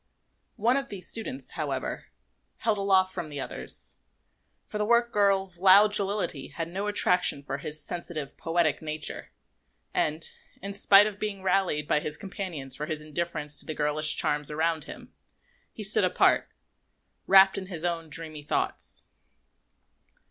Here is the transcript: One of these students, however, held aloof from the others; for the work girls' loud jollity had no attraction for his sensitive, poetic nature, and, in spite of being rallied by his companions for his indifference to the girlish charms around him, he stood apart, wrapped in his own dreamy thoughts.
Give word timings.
One 0.55 0.77
of 0.77 0.89
these 0.89 1.07
students, 1.07 1.51
however, 1.51 2.07
held 2.57 2.79
aloof 2.79 3.11
from 3.11 3.29
the 3.29 3.39
others; 3.39 3.97
for 4.65 4.79
the 4.79 4.83
work 4.85 5.13
girls' 5.13 5.59
loud 5.59 5.93
jollity 5.93 6.47
had 6.47 6.69
no 6.69 6.87
attraction 6.87 7.43
for 7.43 7.59
his 7.59 7.79
sensitive, 7.85 8.35
poetic 8.35 8.81
nature, 8.81 9.31
and, 9.93 10.27
in 10.59 10.73
spite 10.73 11.05
of 11.05 11.19
being 11.19 11.43
rallied 11.43 11.87
by 11.87 11.99
his 11.99 12.17
companions 12.17 12.75
for 12.75 12.87
his 12.87 12.99
indifference 12.99 13.59
to 13.59 13.65
the 13.67 13.75
girlish 13.75 14.15
charms 14.15 14.49
around 14.49 14.85
him, 14.85 15.13
he 15.71 15.83
stood 15.83 16.03
apart, 16.03 16.49
wrapped 17.27 17.55
in 17.59 17.67
his 17.67 17.85
own 17.85 18.09
dreamy 18.09 18.41
thoughts. 18.41 19.03